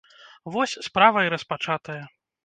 Вось, 0.53 0.71
справа 0.87 1.19
і 1.25 1.31
распачатая. 1.33 1.99